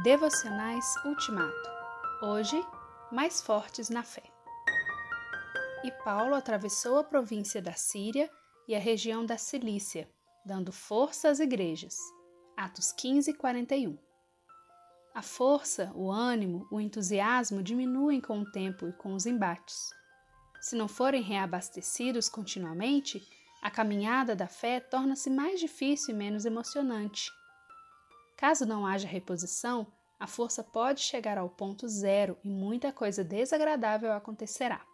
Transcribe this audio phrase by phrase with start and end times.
[0.00, 1.70] Devocionais Ultimato.
[2.22, 2.58] Hoje,
[3.12, 4.22] mais fortes na fé.
[5.84, 8.30] E Paulo atravessou a província da Síria
[8.66, 10.08] e a região da Cilícia,
[10.46, 11.94] dando força às igrejas.
[12.56, 13.98] Atos 15, 41.
[15.14, 19.90] A força, o ânimo, o entusiasmo diminuem com o tempo e com os embates.
[20.62, 23.22] Se não forem reabastecidos continuamente,
[23.60, 27.30] a caminhada da fé torna-se mais difícil e menos emocionante.
[28.36, 29.86] Caso não haja reposição,
[30.18, 34.86] a força pode chegar ao ponto zero e muita coisa desagradável acontecerá.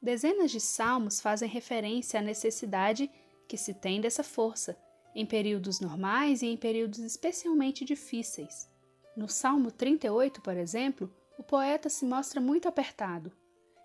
[0.00, 3.10] Dezenas de salmos fazem referência à necessidade
[3.48, 4.76] que se tem dessa força,
[5.14, 8.68] em períodos normais e em períodos especialmente difíceis.
[9.16, 13.32] No Salmo 38, por exemplo, o poeta se mostra muito apertado.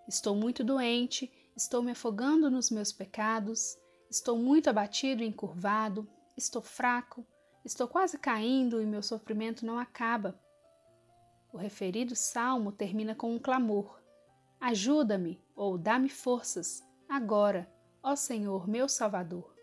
[0.07, 3.77] Estou muito doente, estou me afogando nos meus pecados,
[4.09, 7.25] estou muito abatido e encurvado, estou fraco,
[7.67, 10.39] Estou quase caindo e meu sofrimento não acaba.
[11.51, 14.01] O referido salmo termina com um clamor:
[14.57, 17.69] Ajuda-me ou dá-me forças, agora,
[18.01, 19.53] ó Senhor, meu Salvador.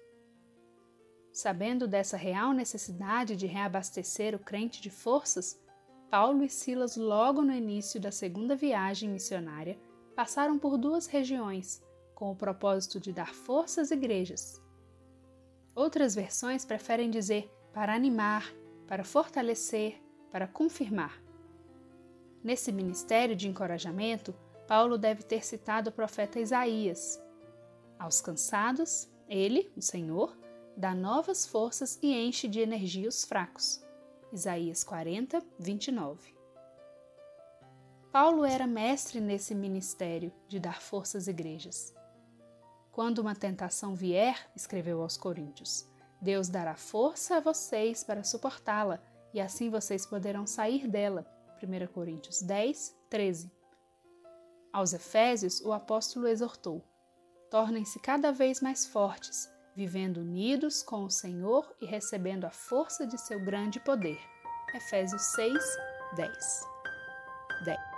[1.33, 5.59] Sabendo dessa real necessidade de reabastecer o crente de forças,
[6.11, 9.81] Paulo e Silas, logo no início da segunda viagem missionária,
[10.15, 11.83] passaram por duas regiões,
[12.15, 14.63] com o propósito de dar força às igrejas.
[15.75, 18.55] Outras versões preferem dizer para animar,
[18.87, 21.21] para fortalecer, para confirmar.
[22.43, 24.33] Nesse ministério de encorajamento,
[24.69, 27.21] Paulo deve ter citado o profeta Isaías.
[27.99, 30.39] Aos cansados, ele, o Senhor,
[30.77, 33.85] dá novas forças e enche de energia os fracos.
[34.33, 36.35] Isaías 40, 29.
[38.13, 41.93] Paulo era mestre nesse ministério de dar força às igrejas.
[42.93, 45.89] Quando uma tentação vier, escreveu aos Coríntios,
[46.21, 49.01] Deus dará força a vocês para suportá-la
[49.33, 51.27] e assim vocês poderão sair dela.
[51.63, 53.51] 1 Coríntios 10, 13.
[54.73, 56.83] Aos Efésios, o apóstolo exortou:
[57.51, 63.21] tornem-se cada vez mais fortes, vivendo unidos com o Senhor e recebendo a força de
[63.21, 64.19] seu grande poder.
[64.75, 65.53] Efésios 6,
[66.17, 66.61] 10.
[67.65, 67.94] 10.